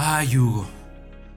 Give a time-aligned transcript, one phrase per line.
[0.00, 0.64] Ay, Hugo,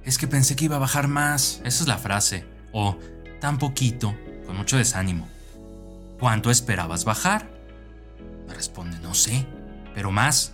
[0.05, 1.63] es que pensé que iba a bajar más.
[1.65, 2.45] Esa es la frase.
[2.71, 2.95] O
[3.39, 4.15] tan poquito,
[4.45, 5.27] con mucho desánimo.
[6.19, 7.49] ¿Cuánto esperabas bajar?
[8.47, 9.47] Me responde, no sé,
[9.95, 10.53] pero más.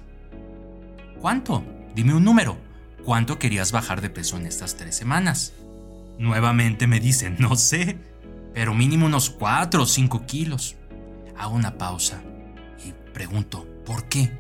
[1.20, 1.66] ¿Cuánto?
[1.96, 2.58] Dime un número.
[3.04, 5.52] ¿Cuánto querías bajar de peso en estas tres semanas?
[6.18, 7.98] Nuevamente me dice, no sé,
[8.54, 10.78] pero mínimo unos 4 o 5 kilos.
[11.38, 12.22] Hago una pausa
[12.86, 14.32] y pregunto, ¿por qué?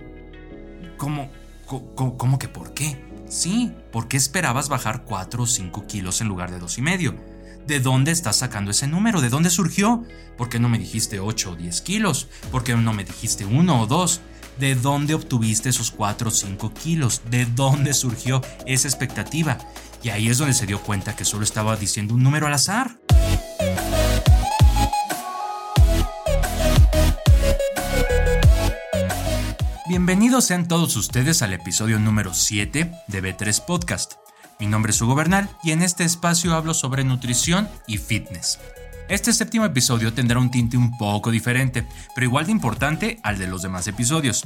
[0.95, 1.29] ¿Cómo,
[1.65, 3.06] cómo, cómo que por qué?
[3.29, 7.15] Sí, ¿por qué esperabas bajar 4 o 5 kilos en lugar de dos y medio?
[7.67, 9.19] ¿De dónde estás sacando ese número?
[9.19, 10.05] ¿De dónde surgió?
[10.37, 12.29] ¿Por qué no me dijiste 8 o 10 kilos?
[12.51, 14.21] ¿Por qué no me dijiste 1 o 2?
[14.59, 17.21] ¿De dónde obtuviste esos 4 o 5 kilos?
[17.29, 19.57] ¿De dónde surgió esa expectativa?
[20.01, 22.97] Y ahí es donde se dio cuenta que solo estaba diciendo un número al azar.
[29.97, 34.13] Bienvenidos sean todos ustedes al episodio número 7 de B3 Podcast.
[34.59, 38.59] Mi nombre es Hugo Bernal y en este espacio hablo sobre nutrición y fitness.
[39.09, 43.47] Este séptimo episodio tendrá un tinte un poco diferente, pero igual de importante al de
[43.47, 44.45] los demás episodios.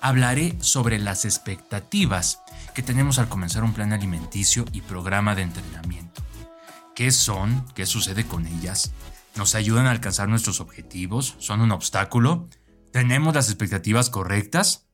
[0.00, 2.40] Hablaré sobre las expectativas
[2.72, 6.22] que tenemos al comenzar un plan alimenticio y programa de entrenamiento.
[6.94, 7.62] ¿Qué son?
[7.74, 8.92] ¿Qué sucede con ellas?
[9.36, 11.36] ¿Nos ayudan a alcanzar nuestros objetivos?
[11.40, 12.48] ¿Son un obstáculo?
[12.92, 14.88] ¿Tenemos las expectativas correctas?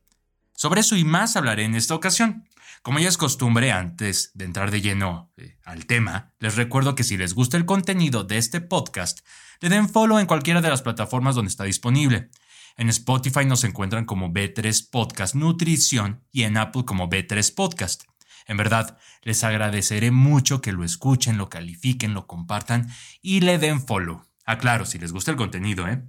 [0.53, 2.47] Sobre eso y más hablaré en esta ocasión.
[2.81, 7.03] Como ya es costumbre, antes de entrar de lleno eh, al tema, les recuerdo que
[7.03, 9.19] si les gusta el contenido de este podcast,
[9.59, 12.29] le den follow en cualquiera de las plataformas donde está disponible.
[12.77, 18.03] En Spotify nos encuentran como B3 Podcast Nutrición y en Apple como B3 Podcast.
[18.45, 22.89] En verdad, les agradeceré mucho que lo escuchen, lo califiquen, lo compartan
[23.21, 24.23] y le den follow.
[24.45, 26.03] Ah, si les gusta el contenido, ¿eh?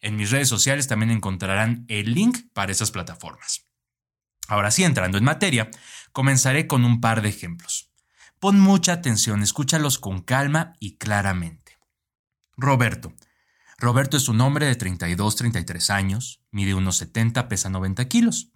[0.00, 3.66] En mis redes sociales también encontrarán el link para esas plataformas.
[4.48, 5.70] Ahora sí, entrando en materia,
[6.12, 7.92] comenzaré con un par de ejemplos.
[8.40, 11.78] Pon mucha atención, escúchalos con calma y claramente.
[12.56, 13.14] Roberto,
[13.82, 18.52] Roberto es un hombre de 32-33 años, mide unos 70, pesa 90 kilos.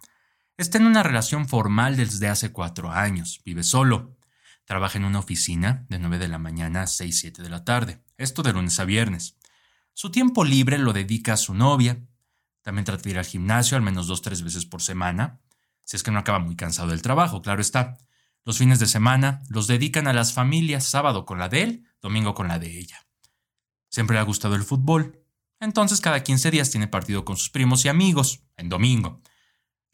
[0.55, 4.17] Está en una relación formal desde hace cuatro años, vive solo.
[4.63, 8.41] Trabaja en una oficina de 9 de la mañana a 6-7 de la tarde, esto
[8.41, 9.36] de lunes a viernes.
[9.99, 11.97] Su tiempo libre lo dedica a su novia.
[12.61, 15.41] También trata de ir al gimnasio al menos dos tres veces por semana,
[15.85, 17.97] si es que no acaba muy cansado del trabajo, claro está.
[18.45, 22.35] Los fines de semana los dedican a las familias, sábado con la de él, domingo
[22.35, 23.07] con la de ella.
[23.89, 25.19] Siempre le ha gustado el fútbol.
[25.59, 29.23] Entonces cada 15 días tiene partido con sus primos y amigos, en domingo.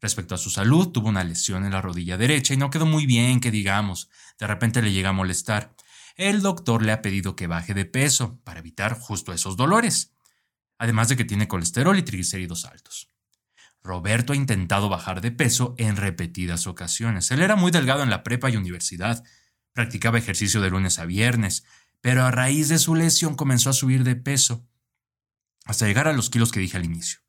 [0.01, 3.05] Respecto a su salud, tuvo una lesión en la rodilla derecha y no quedó muy
[3.05, 4.09] bien, que digamos.
[4.37, 5.73] De repente le llega a molestar.
[6.15, 10.13] El doctor le ha pedido que baje de peso para evitar justo esos dolores.
[10.77, 13.09] Además de que tiene colesterol y triglicéridos altos.
[13.83, 17.31] Roberto ha intentado bajar de peso en repetidas ocasiones.
[17.31, 19.23] Él era muy delgado en la prepa y universidad.
[19.73, 21.65] Practicaba ejercicio de lunes a viernes,
[21.99, 24.67] pero a raíz de su lesión comenzó a subir de peso,
[25.65, 27.19] hasta llegar a los kilos que dije al inicio,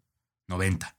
[0.48, 0.96] 90.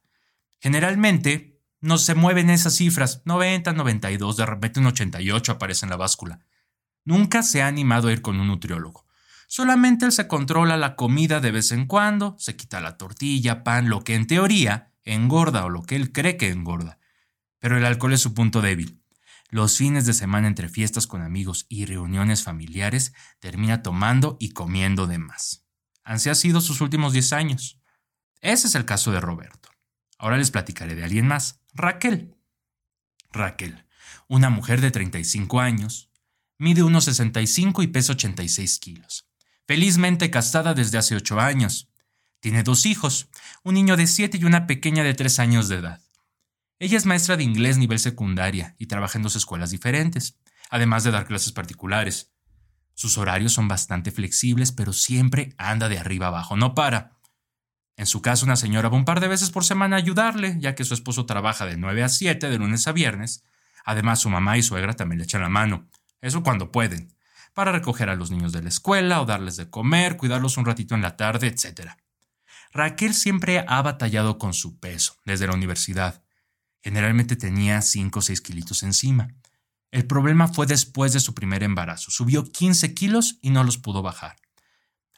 [0.60, 5.96] Generalmente no se mueven esas cifras, 90, 92, de repente un 88 aparece en la
[5.96, 6.45] báscula.
[7.06, 9.06] Nunca se ha animado a ir con un nutriólogo.
[9.46, 13.88] Solamente él se controla la comida de vez en cuando, se quita la tortilla, pan,
[13.88, 16.98] lo que en teoría engorda o lo que él cree que engorda.
[17.60, 19.00] Pero el alcohol es su punto débil.
[19.50, 25.06] Los fines de semana entre fiestas con amigos y reuniones familiares termina tomando y comiendo
[25.06, 25.64] de más.
[26.02, 27.80] Así ha sido sus últimos 10 años.
[28.40, 29.70] Ese es el caso de Roberto.
[30.18, 32.36] Ahora les platicaré de alguien más, Raquel.
[33.30, 33.86] Raquel,
[34.26, 36.10] una mujer de 35 años,
[36.58, 39.26] mide 1,65 y pesa 86 kilos.
[39.66, 41.88] Felizmente casada desde hace 8 años.
[42.40, 43.28] Tiene dos hijos,
[43.64, 46.00] un niño de 7 y una pequeña de 3 años de edad.
[46.78, 50.38] Ella es maestra de inglés nivel secundaria y trabaja en dos escuelas diferentes,
[50.70, 52.32] además de dar clases particulares.
[52.94, 57.18] Sus horarios son bastante flexibles, pero siempre anda de arriba abajo, no para.
[57.96, 60.74] En su caso, una señora va un par de veces por semana a ayudarle, ya
[60.74, 63.42] que su esposo trabaja de 9 a 7 de lunes a viernes.
[63.84, 65.88] Además, su mamá y suegra también le echan la mano,
[66.26, 67.14] eso cuando pueden,
[67.54, 70.94] para recoger a los niños de la escuela o darles de comer, cuidarlos un ratito
[70.94, 71.92] en la tarde, etc.
[72.72, 76.22] Raquel siempre ha batallado con su peso, desde la universidad.
[76.82, 79.28] Generalmente tenía 5 o 6 kilitos encima.
[79.90, 82.10] El problema fue después de su primer embarazo.
[82.10, 84.36] Subió 15 kilos y no los pudo bajar.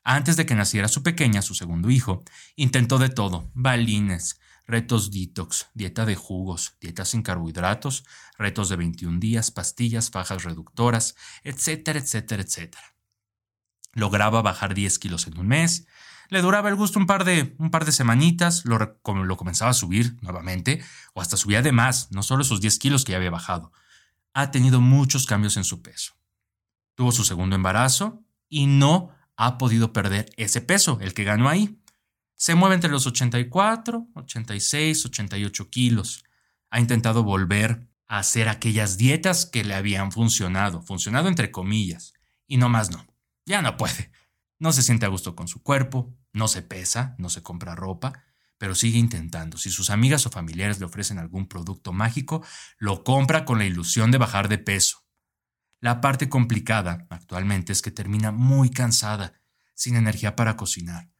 [0.04, 2.22] Antes de que naciera su pequeña, su segundo hijo,
[2.56, 8.04] intentó de todo, balines, retos detox, dieta de jugos, dieta sin carbohidratos,
[8.38, 12.84] retos de 21 días, pastillas, fajas reductoras, etcétera, etcétera, etcétera.
[13.94, 15.86] Lograba bajar 10 kilos en un mes,
[16.28, 19.74] le duraba el gusto un par de, un par de semanitas, lo, lo comenzaba a
[19.74, 20.84] subir nuevamente,
[21.14, 23.72] o hasta subía de más, no solo esos 10 kilos que ya había bajado.
[24.34, 26.12] ha tenido muchos cambios en su peso.
[26.94, 31.77] Tuvo su segundo embarazo y no ha podido perder ese peso, el que ganó ahí.
[32.38, 36.24] Se mueve entre los 84, 86, 88 kilos.
[36.70, 42.14] Ha intentado volver a hacer aquellas dietas que le habían funcionado, funcionado entre comillas,
[42.46, 43.04] y no más no.
[43.44, 44.12] Ya no puede.
[44.60, 48.22] No se siente a gusto con su cuerpo, no se pesa, no se compra ropa,
[48.56, 49.58] pero sigue intentando.
[49.58, 52.46] Si sus amigas o familiares le ofrecen algún producto mágico,
[52.78, 55.04] lo compra con la ilusión de bajar de peso.
[55.80, 59.32] La parte complicada actualmente es que termina muy cansada,
[59.74, 61.10] sin energía para cocinar.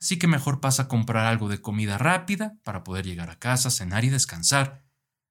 [0.00, 3.70] Así que mejor pasa a comprar algo de comida rápida para poder llegar a casa,
[3.70, 4.84] cenar y descansar.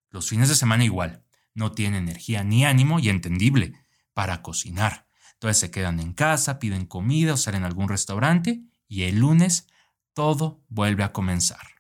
[0.10, 1.24] Los fines de semana igual.
[1.54, 3.74] No tiene energía ni ánimo y entendible
[4.14, 5.08] para cocinar.
[5.34, 9.68] Entonces se quedan en casa, piden comida o salen a algún restaurante y el lunes
[10.14, 11.76] todo vuelve a comenzar.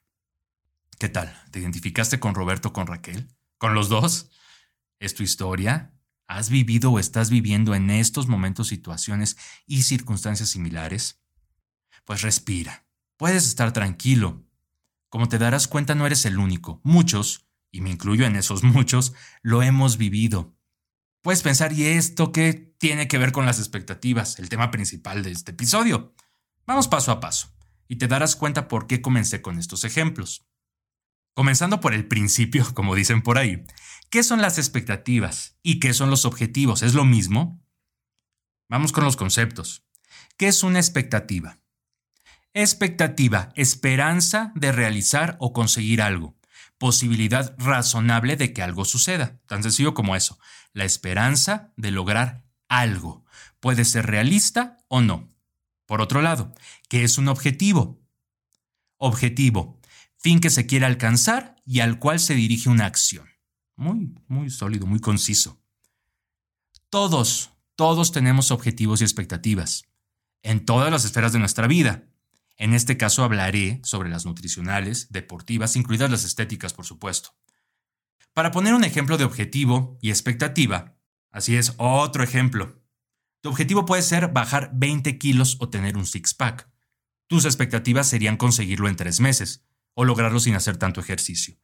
[0.99, 1.35] ¿Qué tal?
[1.51, 3.27] ¿Te identificaste con Roberto con Raquel?
[3.57, 4.29] ¿Con los dos?
[4.99, 5.93] ¿Es tu historia?
[6.27, 11.21] ¿Has vivido o estás viviendo en estos momentos situaciones y circunstancias similares?
[12.05, 12.85] Pues respira.
[13.17, 14.45] Puedes estar tranquilo.
[15.09, 16.81] Como te darás cuenta, no eres el único.
[16.83, 20.55] Muchos, y me incluyo en esos muchos, lo hemos vivido.
[21.21, 24.37] Puedes pensar, ¿y esto qué tiene que ver con las expectativas?
[24.37, 26.13] El tema principal de este episodio.
[26.67, 27.55] Vamos paso a paso,
[27.87, 30.47] y te darás cuenta por qué comencé con estos ejemplos.
[31.33, 33.65] Comenzando por el principio, como dicen por ahí,
[34.11, 36.83] ¿qué son las expectativas y qué son los objetivos?
[36.83, 37.65] ¿Es lo mismo?
[38.69, 39.87] Vamos con los conceptos.
[40.37, 41.64] ¿Qué es una expectativa?
[42.57, 46.37] Expectativa, esperanza de realizar o conseguir algo.
[46.77, 49.41] Posibilidad razonable de que algo suceda.
[49.45, 50.39] Tan sencillo como eso.
[50.71, 53.25] La esperanza de lograr algo.
[53.59, 55.35] Puede ser realista o no.
[55.85, 56.55] Por otro lado,
[56.87, 58.01] ¿qué es un objetivo?
[58.95, 59.81] Objetivo,
[60.15, 63.27] fin que se quiere alcanzar y al cual se dirige una acción.
[63.75, 65.61] Muy, muy sólido, muy conciso.
[66.89, 69.83] Todos, todos tenemos objetivos y expectativas,
[70.41, 72.05] en todas las esferas de nuestra vida.
[72.57, 77.35] En este caso hablaré sobre las nutricionales, deportivas, incluidas las estéticas, por supuesto.
[78.33, 80.97] Para poner un ejemplo de objetivo y expectativa,
[81.31, 82.81] así es otro ejemplo.
[83.41, 86.69] Tu objetivo puede ser bajar 20 kilos o tener un six-pack.
[87.27, 91.57] Tus expectativas serían conseguirlo en tres meses o lograrlo sin hacer tanto ejercicio.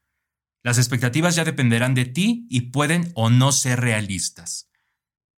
[0.64, 4.70] Las expectativas ya dependerán de ti y pueden o no ser realistas.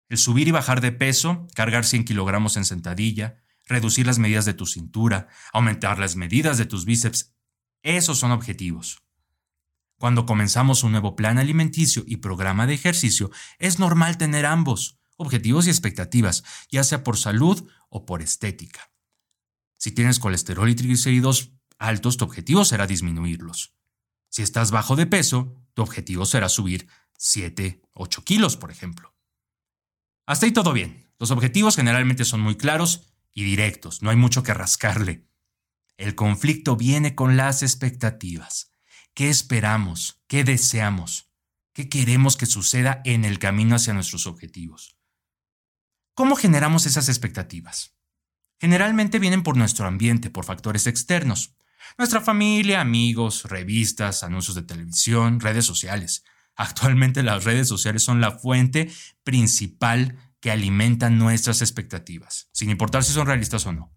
[0.09, 4.53] El subir y bajar de peso, cargar 100 kilogramos en sentadilla, reducir las medidas de
[4.53, 7.33] tu cintura, aumentar las medidas de tus bíceps,
[7.81, 9.01] esos son objetivos.
[9.97, 15.67] Cuando comenzamos un nuevo plan alimenticio y programa de ejercicio, es normal tener ambos objetivos
[15.67, 18.91] y expectativas, ya sea por salud o por estética.
[19.77, 23.75] Si tienes colesterol y triglicéridos altos, tu objetivo será disminuirlos.
[24.29, 26.87] Si estás bajo de peso, tu objetivo será subir
[27.17, 29.15] 7, 8 kilos, por ejemplo.
[30.25, 31.11] Hasta ahí todo bien.
[31.19, 35.27] Los objetivos generalmente son muy claros y directos, no hay mucho que rascarle.
[35.97, 38.71] El conflicto viene con las expectativas.
[39.13, 40.23] ¿Qué esperamos?
[40.27, 41.31] ¿Qué deseamos?
[41.73, 44.97] ¿Qué queremos que suceda en el camino hacia nuestros objetivos?
[46.15, 47.95] ¿Cómo generamos esas expectativas?
[48.59, 51.55] Generalmente vienen por nuestro ambiente, por factores externos.
[51.97, 56.23] Nuestra familia, amigos, revistas, anuncios de televisión, redes sociales.
[56.55, 58.91] Actualmente las redes sociales son la fuente
[59.23, 63.93] principal que alimentan nuestras expectativas, sin importar si son realistas o no.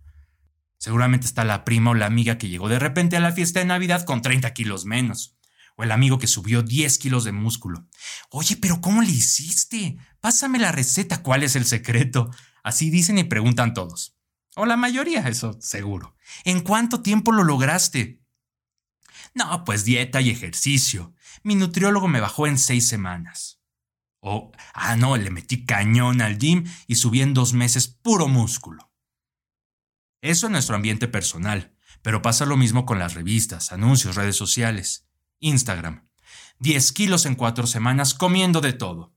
[0.78, 3.66] Seguramente está la prima o la amiga que llegó de repente a la fiesta de
[3.66, 5.36] Navidad con 30 kilos menos
[5.76, 7.88] o el amigo que subió 10 kilos de músculo.
[8.30, 9.98] Oye, pero ¿cómo le hiciste?
[10.20, 12.30] Pásame la receta, ¿cuál es el secreto?
[12.62, 14.16] Así dicen y preguntan todos.
[14.54, 16.14] O la mayoría, eso seguro.
[16.44, 18.22] ¿En cuánto tiempo lo lograste?
[19.34, 21.12] No, pues dieta y ejercicio.
[21.42, 23.60] Mi nutriólogo me bajó en seis semanas.
[24.28, 28.90] O, ah, no, le metí cañón al gym y subí en dos meses puro músculo.
[30.20, 35.06] Eso en nuestro ambiente personal, pero pasa lo mismo con las revistas, anuncios, redes sociales.
[35.38, 36.08] Instagram.
[36.58, 39.14] 10 kilos en cuatro semanas comiendo de todo.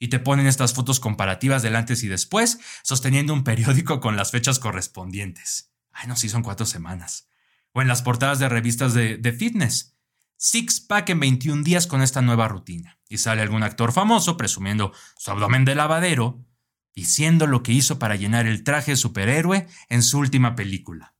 [0.00, 4.32] Y te ponen estas fotos comparativas del antes y después, sosteniendo un periódico con las
[4.32, 5.70] fechas correspondientes.
[5.92, 7.28] Ay, no, sí son cuatro semanas.
[7.74, 9.96] O en las portadas de revistas de, de fitness.
[10.36, 12.97] Six pack en 21 días con esta nueva rutina.
[13.08, 16.44] Y sale algún actor famoso presumiendo su abdomen de lavadero,
[16.94, 21.14] diciendo lo que hizo para llenar el traje de superhéroe en su última película.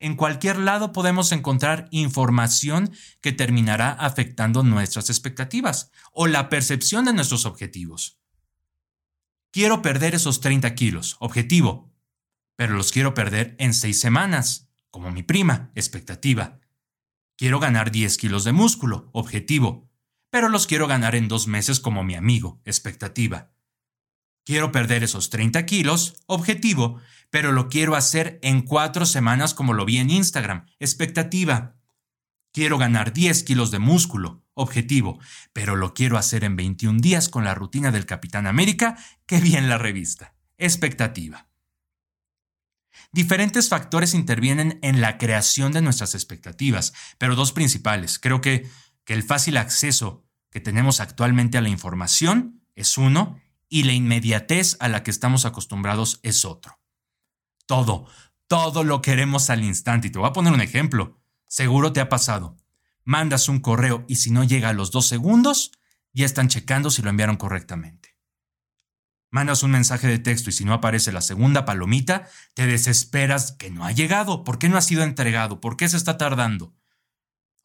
[0.00, 7.12] En cualquier lado podemos encontrar información que terminará afectando nuestras expectativas o la percepción de
[7.12, 8.20] nuestros objetivos.
[9.50, 11.92] Quiero perder esos 30 kilos, objetivo,
[12.54, 16.60] pero los quiero perder en 6 semanas, como mi prima, expectativa.
[17.36, 19.87] Quiero ganar 10 kilos de músculo, objetivo,
[20.30, 23.52] pero los quiero ganar en dos meses como mi amigo, expectativa.
[24.44, 29.84] Quiero perder esos 30 kilos, objetivo, pero lo quiero hacer en cuatro semanas como lo
[29.84, 31.76] vi en Instagram, expectativa.
[32.52, 35.18] Quiero ganar 10 kilos de músculo, objetivo,
[35.52, 39.56] pero lo quiero hacer en 21 días con la rutina del Capitán América que vi
[39.56, 41.48] en la revista, expectativa.
[43.12, 48.18] Diferentes factores intervienen en la creación de nuestras expectativas, pero dos principales.
[48.18, 48.68] Creo que,
[49.08, 54.76] que el fácil acceso que tenemos actualmente a la información es uno y la inmediatez
[54.80, 56.78] a la que estamos acostumbrados es otro.
[57.64, 58.06] Todo,
[58.48, 60.08] todo lo queremos al instante.
[60.08, 61.22] Y te voy a poner un ejemplo.
[61.46, 62.58] Seguro te ha pasado.
[63.02, 65.72] Mandas un correo y si no llega a los dos segundos,
[66.12, 68.18] ya están checando si lo enviaron correctamente.
[69.30, 73.70] Mandas un mensaje de texto y si no aparece la segunda palomita, te desesperas que
[73.70, 74.44] no ha llegado.
[74.44, 75.62] ¿Por qué no ha sido entregado?
[75.62, 76.74] ¿Por qué se está tardando?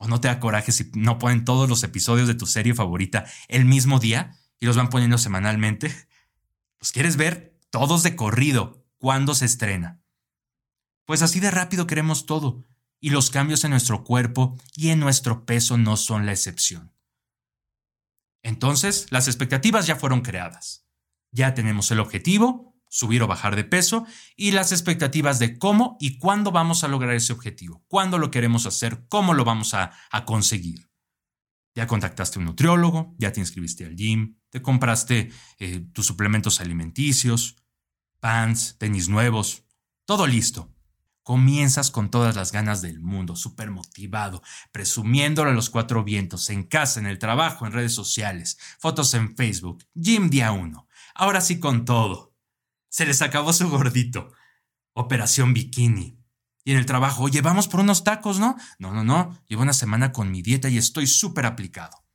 [0.03, 3.23] ¿O no te da coraje si no ponen todos los episodios de tu serie favorita
[3.47, 5.95] el mismo día y los van poniendo semanalmente.
[6.81, 10.01] Los quieres ver todos de corrido, cuando se estrena.
[11.05, 12.65] Pues así de rápido queremos todo,
[12.99, 16.93] y los cambios en nuestro cuerpo y en nuestro peso no son la excepción.
[18.41, 20.85] Entonces, las expectativas ya fueron creadas.
[21.31, 26.19] Ya tenemos el objetivo, subir o bajar de peso, y las expectativas de cómo y
[26.19, 30.25] cuándo vamos a lograr ese objetivo, cuándo lo queremos hacer, cómo lo vamos a, a
[30.25, 30.91] conseguir.
[31.73, 36.61] Ya contactaste a un nutriólogo, ya te inscribiste al gym, te compraste eh, tus suplementos
[36.61, 37.55] alimenticios,
[38.19, 39.63] pants, tenis nuevos,
[40.05, 40.71] todo listo.
[41.23, 46.61] Comienzas con todas las ganas del mundo, súper motivado, presumiéndolo a los cuatro vientos, en
[46.61, 50.87] casa, en el trabajo, en redes sociales, fotos en Facebook, gym día uno.
[51.15, 52.32] Ahora sí con todo.
[52.93, 54.33] Se les acabó su gordito.
[54.93, 56.23] Operación bikini,
[56.63, 58.55] y en el trabajo, oye, vamos por unos tacos, ¿no?
[58.77, 62.05] No, no, no, llevo una semana con mi dieta y estoy súper aplicado.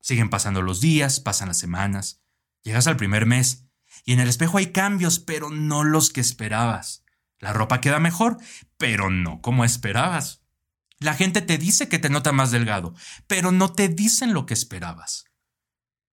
[0.00, 2.22] Siguen pasando los días, pasan las semanas,
[2.62, 3.66] llegas al primer mes
[4.06, 7.04] y en el espejo hay cambios, pero no los que esperabas.
[7.38, 8.38] La ropa queda mejor,
[8.78, 10.40] pero no como esperabas.
[11.00, 12.94] La gente te dice que te nota más delgado,
[13.26, 15.26] pero no te dicen lo que esperabas.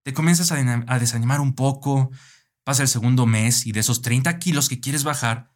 [0.04, 2.12] Te comienzas a, a desanimar un poco,
[2.66, 5.56] pasa el segundo mes y de esos 30 kilos que quieres bajar,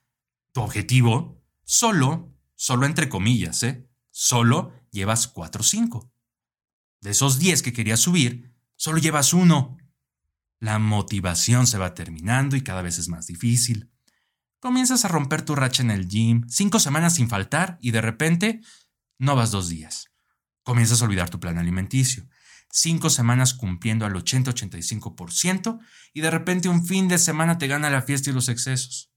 [0.53, 1.39] tu objetivo
[1.71, 3.87] Solo, solo entre comillas, ¿eh?
[4.09, 6.11] Solo llevas 4 o 5.
[6.99, 9.77] De esos 10 que querías subir, solo llevas uno.
[10.59, 13.91] La motivación se va terminando y cada vez es más difícil.
[14.59, 18.61] Comienzas a romper tu racha en el gym, cinco semanas sin faltar y de repente
[19.19, 20.09] no vas dos días.
[20.63, 22.27] Comienzas a olvidar tu plan alimenticio.
[22.71, 25.79] Cinco semanas cumpliendo al 80-85%
[26.13, 29.09] y de repente un fin de semana te gana la fiesta y los excesos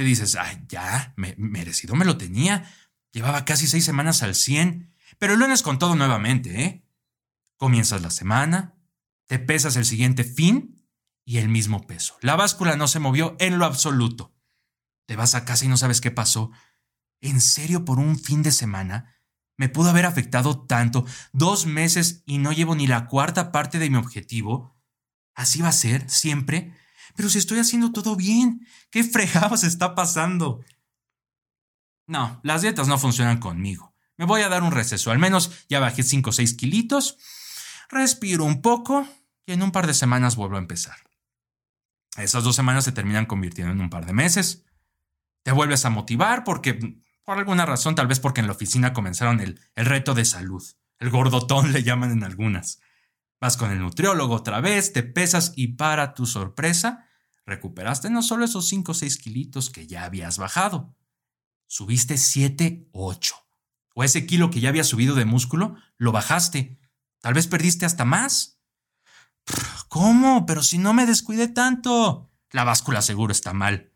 [0.00, 2.64] te dices, ay, ya, merecido me lo tenía.
[3.12, 6.86] Llevaba casi seis semanas al 100, pero el lunes con todo nuevamente, ¿eh?
[7.56, 8.76] Comienzas la semana,
[9.26, 10.86] te pesas el siguiente fin
[11.26, 12.16] y el mismo peso.
[12.22, 14.34] La báscula no se movió en lo absoluto.
[15.06, 16.50] Te vas a casa y no sabes qué pasó.
[17.20, 19.19] ¿En serio por un fin de semana?
[19.60, 21.04] ¿Me pudo haber afectado tanto?
[21.34, 24.74] Dos meses y no llevo ni la cuarta parte de mi objetivo.
[25.34, 26.74] ¿Así va a ser siempre?
[27.14, 30.64] Pero si estoy haciendo todo bien, ¿qué fregados está pasando?
[32.06, 33.94] No, las dietas no funcionan conmigo.
[34.16, 35.10] Me voy a dar un receso.
[35.10, 37.18] Al menos ya bajé 5 o 6 kilitos.
[37.90, 39.06] Respiro un poco
[39.44, 40.96] y en un par de semanas vuelvo a empezar.
[42.16, 44.64] Esas dos semanas se terminan convirtiendo en un par de meses.
[45.42, 49.38] Te vuelves a motivar porque, por alguna razón, tal vez porque en la oficina comenzaron
[49.38, 50.64] el, el reto de salud.
[50.98, 52.80] El gordotón le llaman en algunas.
[53.40, 57.06] Vas con el nutriólogo otra vez, te pesas y para tu sorpresa,
[57.46, 60.96] recuperaste no solo esos 5 o 6 kilitos que ya habías bajado,
[61.68, 63.36] subiste 7, 8.
[63.94, 66.80] O ese kilo que ya había subido de músculo, lo bajaste.
[67.20, 68.60] Tal vez perdiste hasta más.
[69.88, 70.46] ¿Cómo?
[70.46, 72.28] Pero si no me descuidé tanto.
[72.50, 73.92] La báscula seguro está mal.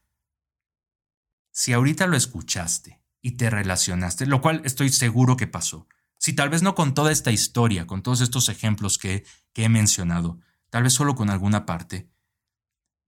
[1.50, 5.88] Si ahorita lo escuchaste y te relacionaste, lo cual estoy seguro que pasó,
[6.18, 10.40] si tal vez no con toda esta historia, con todos estos ejemplos que, he mencionado,
[10.68, 12.10] tal vez solo con alguna parte,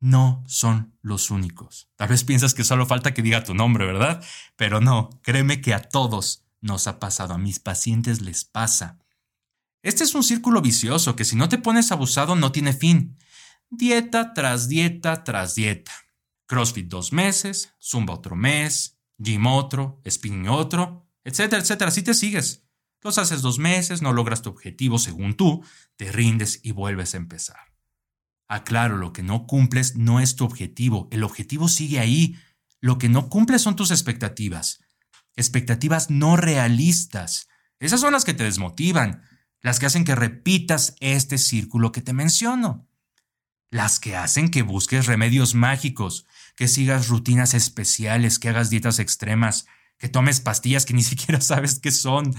[0.01, 1.91] no son los únicos.
[1.97, 4.25] Tal vez piensas que solo falta que diga tu nombre, ¿verdad?
[4.57, 8.99] Pero no, créeme que a todos nos ha pasado, a mis pacientes les pasa.
[9.83, 13.19] Este es un círculo vicioso que si no te pones abusado no tiene fin.
[13.69, 15.93] Dieta tras dieta tras dieta.
[16.47, 21.89] CrossFit dos meses, Zumba otro mes, Gym otro, Spinning otro, etcétera, etcétera.
[21.89, 22.63] Así te sigues.
[23.03, 25.65] Los haces dos meses, no logras tu objetivo según tú,
[25.97, 27.75] te rindes y vuelves a empezar.
[28.49, 32.37] Aclaro, lo que no cumples no es tu objetivo, el objetivo sigue ahí.
[32.81, 34.81] Lo que no cumples son tus expectativas.
[35.35, 37.49] Expectativas no realistas.
[37.81, 39.23] Esas son las que te desmotivan.
[39.63, 42.89] las que hacen que repitas este círculo que te menciono,
[43.71, 46.25] las que hacen que busques remedios mágicos,
[46.57, 49.67] que sigas rutinas especiales, que hagas dietas extremas,
[49.99, 52.35] que tomes pastillas que ni siquiera sabes qué son.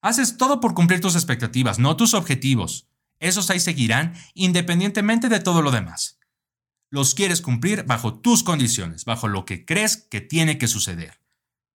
[0.00, 2.88] Haces todo por cumplir tus expectativas, no tus objetivos.
[3.18, 6.18] Esos ahí seguirán independientemente de todo lo demás.
[6.90, 11.20] Los quieres cumplir bajo tus condiciones, bajo lo que crees que tiene que suceder.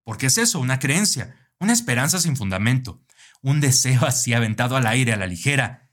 [0.04, 3.04] Porque es eso, una creencia, una esperanza sin fundamento,
[3.42, 5.90] un deseo así aventado al aire a la ligera,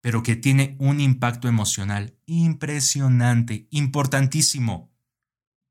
[0.00, 4.87] pero que tiene un impacto emocional impresionante, importantísimo.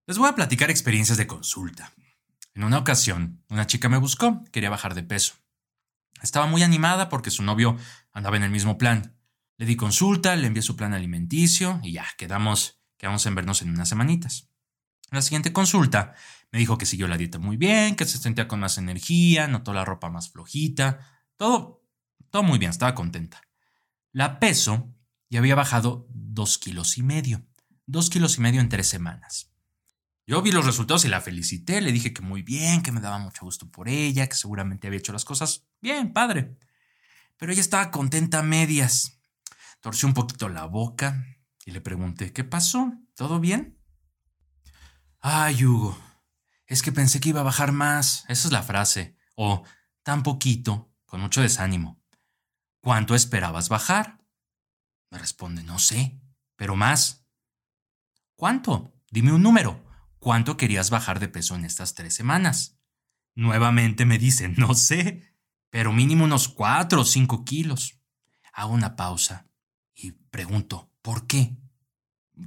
[0.07, 1.91] Les voy a platicar experiencias de consulta.
[2.53, 5.33] En una ocasión, una chica me buscó, quería bajar de peso.
[6.21, 7.75] Estaba muy animada porque su novio
[8.13, 9.17] andaba en el mismo plan.
[9.57, 13.69] Le di consulta, le envié su plan alimenticio y ya, quedamos, quedamos en vernos en
[13.71, 14.49] unas semanitas.
[15.11, 16.15] la siguiente consulta
[16.53, 19.73] me dijo que siguió la dieta muy bien, que se sentía con más energía, notó
[19.73, 20.99] la ropa más flojita,
[21.35, 21.83] todo,
[22.29, 23.41] todo muy bien, estaba contenta.
[24.13, 24.95] La peso
[25.27, 27.45] y había bajado dos kilos y medio,
[27.85, 29.51] dos kilos y medio en tres semanas.
[30.29, 33.17] Yo vi los resultados y la felicité, le dije que muy bien, que me daba
[33.17, 36.57] mucho gusto por ella, que seguramente había hecho las cosas bien, padre.
[37.38, 39.22] Pero ella estaba contenta a medias.
[39.79, 41.25] Torció un poquito la boca
[41.65, 42.91] y le pregunté, ¿qué pasó?
[43.15, 43.79] ¿Todo bien?
[45.22, 45.98] Ay, Hugo,
[46.65, 48.25] es que pensé que iba a bajar más.
[48.27, 49.15] Esa es la frase.
[49.36, 49.63] O
[50.03, 52.01] tan poquito, con mucho desánimo.
[52.81, 54.19] ¿Cuánto esperabas bajar?
[55.10, 56.19] Me responde, no sé,
[56.57, 57.25] pero más.
[58.36, 58.93] ¿Cuánto?
[59.10, 59.87] Dime un número.
[60.19, 62.77] ¿Cuánto querías bajar de peso en estas tres semanas?
[63.36, 65.36] Nuevamente me dice, no sé,
[65.69, 68.00] pero mínimo unos cuatro o cinco kilos.
[68.53, 69.47] Hago una pausa
[69.93, 71.57] y pregunto, ¿por qué?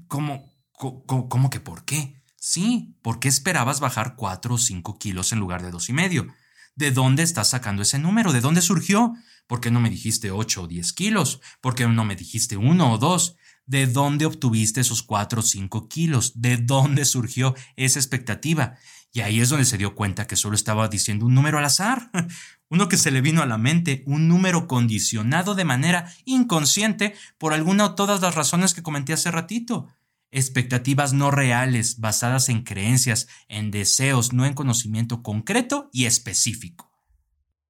[0.08, 2.20] ¿Cómo, cómo, cómo que por qué?
[2.36, 6.32] Sí, ¿por qué esperabas bajar cuatro o cinco kilos en lugar de dos y medio?
[6.74, 8.32] ¿De dónde estás sacando ese número?
[8.32, 9.14] ¿De dónde surgió?
[9.46, 11.40] ¿Por qué no me dijiste ocho o diez kilos?
[11.60, 13.36] ¿Por qué no me dijiste uno o dos?
[13.70, 16.32] ¿De dónde obtuviste esos 4 o 5 kilos?
[16.34, 18.74] ¿De dónde surgió esa expectativa?
[19.12, 22.10] Y ahí es donde se dio cuenta que solo estaba diciendo un número al azar,
[22.68, 27.52] uno que se le vino a la mente, un número condicionado de manera inconsciente por
[27.52, 29.86] alguna o todas las razones que comenté hace ratito.
[30.32, 36.90] Expectativas no reales, basadas en creencias, en deseos, no en conocimiento concreto y específico.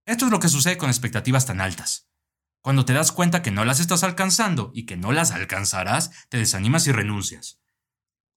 [0.06, 2.09] Esto es lo que sucede con expectativas tan altas.
[2.60, 6.38] Cuando te das cuenta que no las estás alcanzando y que no las alcanzarás, te
[6.38, 7.60] desanimas y renuncias.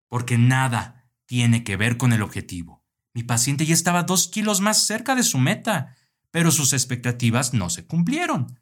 [0.07, 2.85] Porque nada tiene que ver con el objetivo.
[3.13, 5.95] Mi paciente ya estaba dos kilos más cerca de su meta,
[6.31, 8.59] pero sus expectativas no se cumplieron.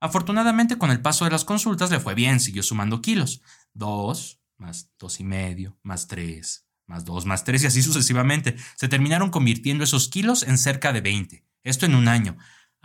[0.00, 3.42] Afortunadamente, con el paso de las consultas le fue bien, siguió sumando kilos.
[3.74, 8.56] Dos, más dos y medio, más tres, más dos, más tres y así sucesivamente.
[8.76, 11.44] Se terminaron convirtiendo esos kilos en cerca de 20.
[11.62, 12.36] Esto en un año.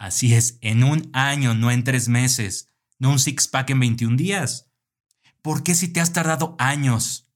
[0.04, 4.70] Así es, en un año, no en tres meses, no un six-pack en 21 días.
[5.42, 7.30] ¿Por qué si te has tardado años,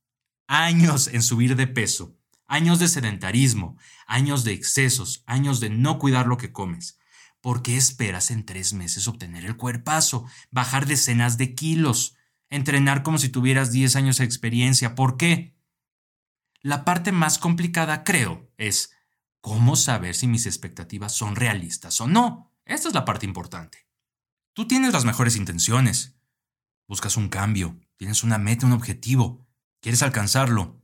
[0.47, 6.27] años en subir de peso, años de sedentarismo, años de excesos, años de no cuidar
[6.27, 6.99] lo que comes?
[7.39, 12.17] ¿Por qué esperas en tres meses obtener el cuerpazo, bajar decenas de kilos,
[12.49, 14.93] entrenar como si tuvieras 10 años de experiencia?
[14.93, 15.55] ¿Por qué?
[16.59, 18.91] La parte más complicada, creo, es
[19.39, 22.51] cómo saber si mis expectativas son realistas o no.
[22.67, 23.87] Esta es la parte importante.
[24.51, 26.17] Tú tienes las mejores intenciones.
[26.85, 29.47] Buscas un cambio, tienes una meta, un objetivo,
[29.79, 30.81] quieres alcanzarlo.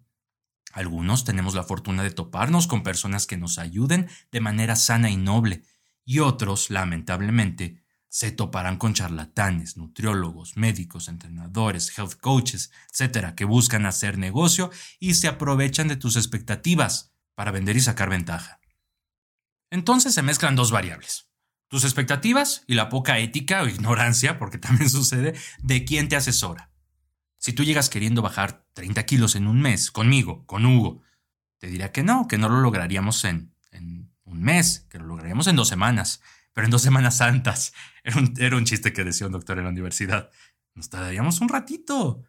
[0.72, 5.18] Algunos tenemos la fortuna de toparnos con personas que nos ayuden de manera sana y
[5.18, 5.64] noble,
[6.06, 13.86] y otros, lamentablemente, se toparán con charlatanes, nutriólogos, médicos, entrenadores, health coaches, etcétera, que buscan
[13.86, 18.62] hacer negocio y se aprovechan de tus expectativas para vender y sacar ventaja.
[19.70, 21.33] Entonces se mezclan dos variables
[21.74, 25.34] tus expectativas y la poca ética o ignorancia, porque también sucede,
[25.64, 26.70] de quién te asesora.
[27.40, 31.02] Si tú llegas queriendo bajar 30 kilos en un mes, conmigo, con Hugo,
[31.58, 35.48] te diría que no, que no lo lograríamos en, en un mes, que lo lograríamos
[35.48, 36.22] en dos semanas,
[36.54, 37.74] pero en dos semanas santas.
[38.04, 40.30] Era un, era un chiste que decía un doctor en la universidad.
[40.76, 42.22] Nos tardaríamos un ratito.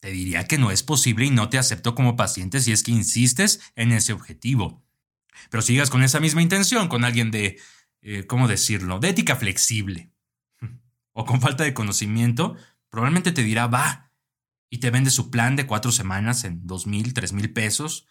[0.00, 2.92] Te diría que no es posible y no te acepto como paciente si es que
[2.92, 4.82] insistes en ese objetivo.
[5.50, 7.58] Pero si llegas con esa misma intención, con alguien de
[8.02, 10.12] eh, ¿cómo decirlo?, de ética flexible
[11.12, 12.56] o con falta de conocimiento,
[12.90, 14.12] probablemente te dirá, va,
[14.70, 18.06] y te vende su plan de cuatro semanas en dos mil, tres mil pesos,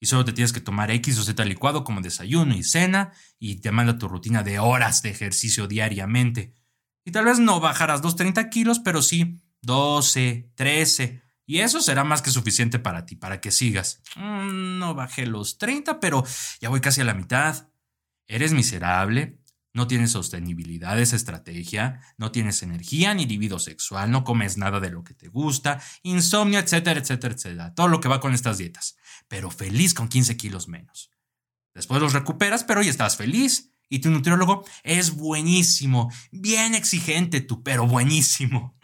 [0.00, 3.60] y solo te tienes que tomar X o Z licuado como desayuno y cena, y
[3.60, 6.54] te manda tu rutina de horas de ejercicio diariamente.
[7.04, 12.02] Y tal vez no bajarás los 30 kilos, pero sí 12, 13, y eso será
[12.02, 14.02] más que suficiente para ti, para que sigas.
[14.16, 16.24] Mm, no bajé los 30, pero
[16.60, 17.68] ya voy casi a la mitad.
[18.26, 19.38] Eres miserable,
[19.72, 24.88] No tienes sostenibilidad esa estrategia, no tienes energía ni libido sexual, no comes nada de
[24.88, 27.74] lo que te gusta, insomnio, etcétera, etcétera, etcétera.
[27.74, 28.96] Todo lo que va con estas dietas.
[29.28, 31.10] Pero feliz con 15 kilos menos.
[31.74, 33.74] Después los recuperas, pero hoy estás feliz.
[33.90, 38.78] Y tu nutriólogo es buenísimo, bien exigente tú, pero buenísimo.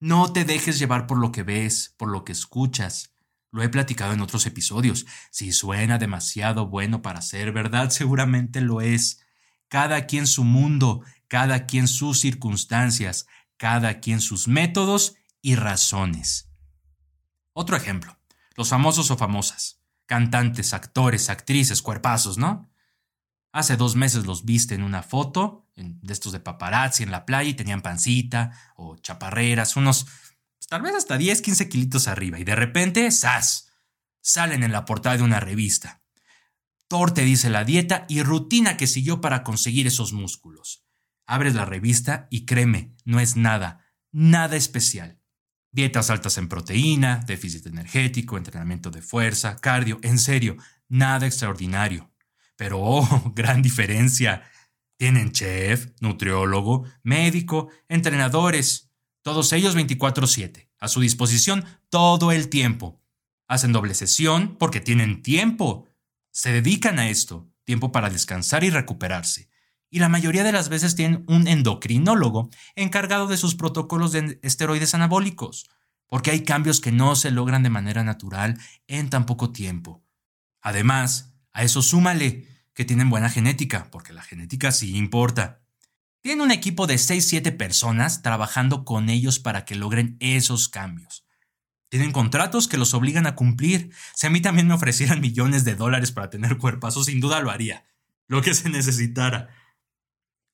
[0.00, 3.13] No te dejes llevar por lo que ves, por lo que escuchas.
[3.54, 5.06] Lo he platicado en otros episodios.
[5.30, 9.22] Si suena demasiado bueno para ser verdad, seguramente lo es.
[9.68, 16.50] Cada quien su mundo, cada quien sus circunstancias, cada quien sus métodos y razones.
[17.52, 18.18] Otro ejemplo,
[18.56, 22.68] los famosos o famosas, cantantes, actores, actrices, cuerpazos, ¿no?
[23.52, 27.50] Hace dos meses los viste en una foto, de estos de paparazzi en la playa
[27.50, 30.08] y tenían pancita o chaparreras, unos
[30.74, 32.40] tal vez hasta 10, 15 kilitos arriba.
[32.40, 33.70] Y de repente, ¡zas!
[34.20, 36.02] Salen en la portada de una revista.
[36.88, 40.84] Thor te dice la dieta y rutina que siguió para conseguir esos músculos.
[41.28, 45.20] Abres la revista y créeme, no es nada, nada especial.
[45.70, 50.56] Dietas altas en proteína, déficit energético, entrenamiento de fuerza, cardio, en serio,
[50.88, 52.12] nada extraordinario.
[52.56, 54.42] Pero, oh, gran diferencia.
[54.96, 58.83] Tienen chef, nutriólogo, médico, entrenadores,
[59.24, 63.00] todos ellos 24/7, a su disposición todo el tiempo.
[63.48, 65.88] Hacen doble sesión porque tienen tiempo.
[66.30, 69.48] Se dedican a esto, tiempo para descansar y recuperarse.
[69.88, 74.94] Y la mayoría de las veces tienen un endocrinólogo encargado de sus protocolos de esteroides
[74.94, 75.70] anabólicos,
[76.06, 78.58] porque hay cambios que no se logran de manera natural
[78.88, 80.04] en tan poco tiempo.
[80.60, 85.63] Además, a eso súmale que tienen buena genética, porque la genética sí importa.
[86.24, 91.26] Tienen un equipo de 6-7 personas trabajando con ellos para que logren esos cambios.
[91.90, 93.90] Tienen contratos que los obligan a cumplir.
[94.14, 97.50] Si a mí también me ofrecieran millones de dólares para tener cuerpazos, sin duda lo
[97.50, 97.84] haría.
[98.26, 99.50] Lo que se necesitara.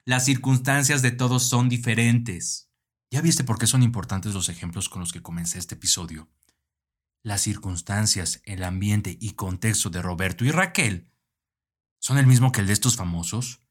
[0.05, 2.69] Las circunstancias de todos son diferentes.
[3.09, 6.29] ¿Ya viste por qué son importantes los ejemplos con los que comencé este episodio?
[7.23, 11.13] Las circunstancias, el ambiente y contexto de Roberto y Raquel
[12.01, 13.63] son el mismo que el de estos famosos,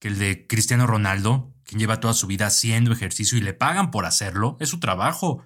[0.00, 3.92] que el de Cristiano Ronaldo, quien lleva toda su vida haciendo ejercicio y le pagan
[3.92, 5.44] por hacerlo, es su trabajo.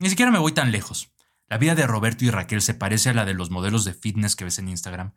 [0.00, 1.12] Ni siquiera me voy tan lejos.
[1.46, 4.34] La vida de Roberto y Raquel se parece a la de los modelos de fitness
[4.34, 5.12] que ves en Instagram,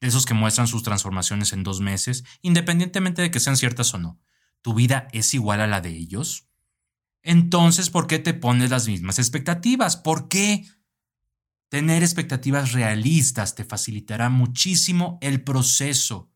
[0.00, 3.98] de esos que muestran sus transformaciones en dos meses, independientemente de que sean ciertas o
[3.98, 4.20] no.
[4.60, 6.46] ¿Tu vida es igual a la de ellos?
[7.22, 9.96] Entonces, ¿por qué te pones las mismas expectativas?
[9.96, 10.66] ¿Por qué?
[11.68, 16.31] Tener expectativas realistas te facilitará muchísimo el proceso.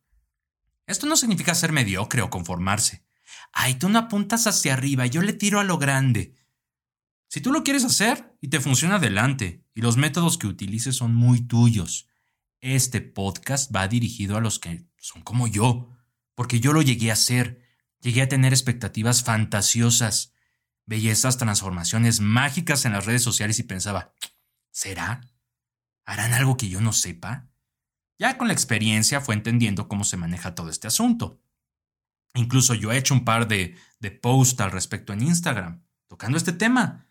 [0.87, 3.05] Esto no significa ser mediocre o conformarse.
[3.53, 6.35] Ay, tú no apuntas hacia arriba, yo le tiro a lo grande.
[7.29, 11.15] Si tú lo quieres hacer y te funciona adelante, y los métodos que utilices son
[11.15, 12.09] muy tuyos.
[12.61, 15.91] Este podcast va dirigido a los que son como yo,
[16.35, 17.63] porque yo lo llegué a hacer.
[18.01, 20.33] Llegué a tener expectativas fantasiosas.
[20.87, 24.15] Veía esas transformaciones mágicas en las redes sociales y pensaba,
[24.71, 25.21] ¿Será?
[26.07, 27.49] ¿Harán algo que yo no sepa?
[28.19, 31.41] Ya con la experiencia fue entendiendo cómo se maneja todo este asunto.
[32.35, 33.77] Incluso yo he hecho un par de,
[34.23, 37.07] posts al respecto en Instagram, tocando este tema.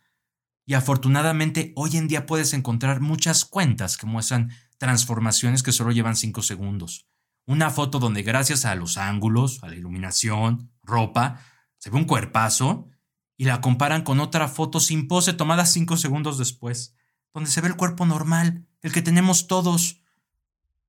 [0.66, 6.16] Y afortunadamente hoy en día puedes encontrar muchas cuentas que muestran transformaciones que solo llevan
[6.16, 7.08] 5 segundos.
[7.46, 11.40] Una foto donde gracias a los ángulos, a la iluminación, ropa,
[11.78, 12.90] se ve un cuerpazo
[13.38, 16.96] y la comparan con otra foto sin pose tomada 5 segundos después
[17.36, 20.02] donde se ve el cuerpo normal, el que tenemos todos.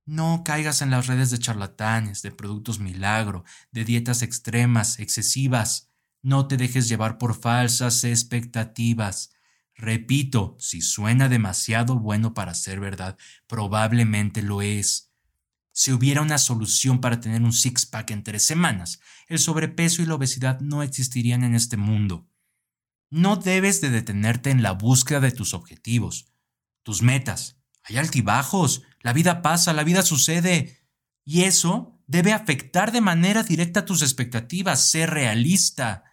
[0.06, 5.90] No caigas en las redes de charlatanes, de productos milagro, de dietas extremas, excesivas.
[6.22, 9.32] No te dejes llevar por falsas expectativas.
[9.74, 15.12] Repito, si suena demasiado bueno para ser verdad, probablemente lo es.
[15.72, 20.14] Si hubiera una solución para tener un six-pack en tres semanas, el sobrepeso y la
[20.14, 22.26] obesidad no existirían en este mundo.
[23.10, 26.32] No debes de detenerte en la búsqueda de tus objetivos
[26.86, 27.55] tus metas.
[27.88, 30.82] Hay altibajos, la vida pasa, la vida sucede.
[31.24, 36.04] Y eso debe afectar de manera directa tus expectativas, ser realista.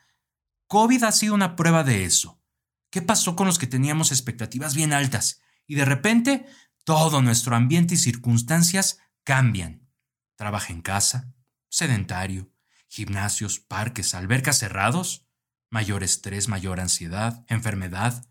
[0.67, 2.41] COVID ha sido una prueba de eso.
[2.89, 5.41] ¿Qué pasó con los que teníamos expectativas bien altas?
[5.65, 6.45] Y de repente,
[6.83, 9.89] todo nuestro ambiente y circunstancias cambian.
[10.35, 11.33] Trabaja en casa,
[11.69, 12.51] sedentario,
[12.87, 15.25] gimnasios, parques, albercas cerrados,
[15.69, 18.27] mayor estrés, mayor ansiedad, enfermedad,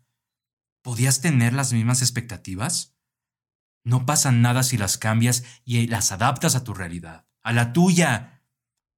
[0.83, 2.92] ¿Podías tener las mismas expectativas?
[3.83, 8.41] No pasa nada si las cambias y las adaptas a tu realidad, a la tuya.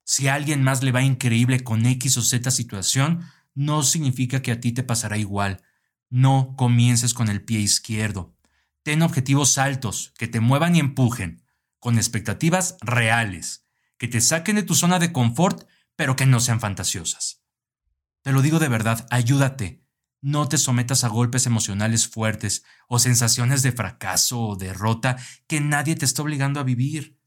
[0.04, 4.52] Si a alguien más le va increíble con X o Z situación, no significa que
[4.52, 5.64] a ti te pasará igual.
[6.10, 8.36] No comiences con el pie izquierdo.
[8.84, 11.44] Ten objetivos altos que te muevan y empujen,
[11.80, 13.64] con expectativas reales.
[13.98, 17.42] que te saquen de tu zona de confort, pero que no sean fantasiosas.
[18.24, 19.85] Te lo digo de verdad, ayúdate.
[20.26, 25.96] No te sometas a golpes emocionales fuertes o sensaciones de fracaso o derrota que nadie
[25.96, 27.20] te está obligando a vivir.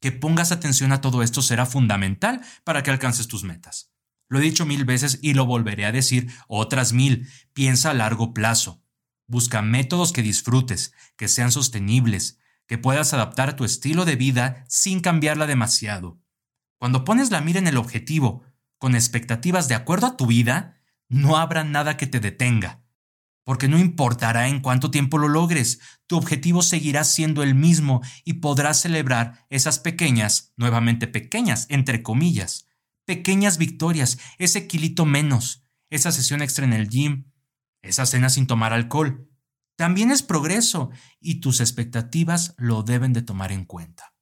[0.00, 3.90] Que pongas atención a todo esto será fundamental para que alcances tus metas.
[4.28, 7.28] Lo he dicho mil veces y lo volveré a decir otras mil.
[7.52, 8.80] Piensa a largo plazo.
[9.26, 14.64] Busca métodos que disfrutes, que sean sostenibles, que puedas adaptar a tu estilo de vida
[14.68, 16.20] sin cambiarla demasiado.
[16.78, 18.44] Cuando pones la mira en el objetivo,
[18.78, 22.82] con expectativas de acuerdo a tu vida, no habrá nada que te detenga.
[23.44, 28.34] Porque no importará en cuánto tiempo lo logres, tu objetivo seguirá siendo el mismo y
[28.34, 32.68] podrás celebrar esas pequeñas, nuevamente pequeñas, entre comillas,
[33.04, 37.30] pequeñas victorias, ese kilito menos, esa sesión extra en el gym,
[37.82, 39.28] esa cena sin tomar alcohol.
[39.76, 40.90] También es progreso
[41.20, 44.14] y tus expectativas lo deben de tomar en cuenta.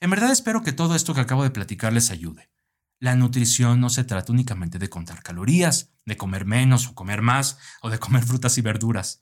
[0.00, 2.53] En verdad espero que todo esto que acabo de platicar les ayude.
[3.04, 7.58] La nutrición no se trata únicamente de contar calorías, de comer menos o comer más,
[7.82, 9.20] o de comer frutas y verduras.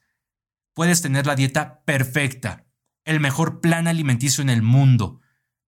[0.73, 2.65] Puedes tener la dieta perfecta,
[3.05, 5.21] el mejor plan alimenticio en el mundo,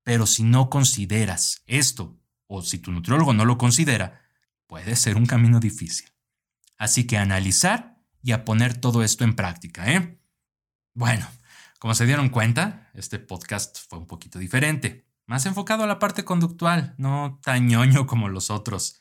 [0.05, 4.23] pero si no consideras esto, o si tu nutriólogo no lo considera,
[4.69, 6.09] puede ser un camino difícil.
[6.79, 10.21] Así que analizar y a poner todo esto en práctica, ¿eh?
[10.95, 11.27] Bueno,
[11.81, 16.25] como se dieron cuenta, este podcast fue un poquito diferente, más enfocado a la parte
[16.25, 19.01] conductual, no tan ñoño como los otros.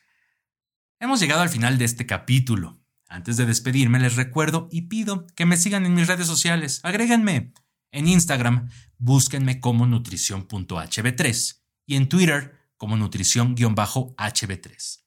[0.99, 2.79] Hemos llegado al final de este capítulo.
[3.07, 6.79] Antes de despedirme les recuerdo y pido que me sigan en mis redes sociales.
[6.83, 7.53] Agréguenme.
[7.91, 15.03] En Instagram, búsquenme como nutrición.hb3 y en Twitter como nutrición-hb3.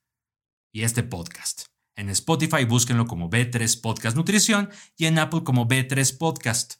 [0.73, 1.65] Y este podcast.
[1.97, 6.75] En Spotify búsquenlo como B3 Podcast Nutrición y en Apple como B3 Podcast.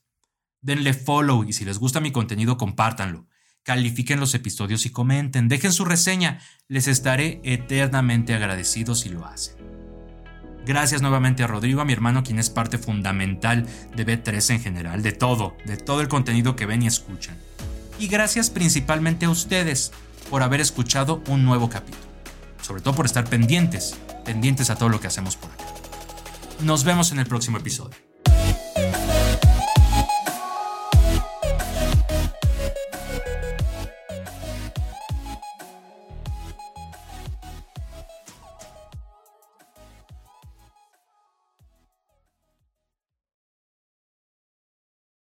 [0.61, 3.27] Denle follow y si les gusta mi contenido compártanlo.
[3.67, 6.39] Califiquen los episodios y comenten, dejen su reseña.
[6.69, 9.57] Les estaré eternamente agradecido si lo hacen.
[10.65, 15.03] Gracias nuevamente a Rodrigo, a mi hermano, quien es parte fundamental de B3 en general,
[15.03, 17.37] de todo, de todo el contenido que ven y escuchan.
[17.99, 19.91] Y gracias principalmente a ustedes
[20.31, 22.05] por haber escuchado un nuevo capítulo.
[22.63, 25.65] Sobre todo por estar pendientes, pendientes a todo lo que hacemos por acá.
[26.63, 28.06] Nos vemos en el próximo episodio.